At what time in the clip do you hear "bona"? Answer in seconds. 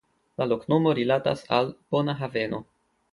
1.97-2.17